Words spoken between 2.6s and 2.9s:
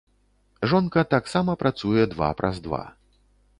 два.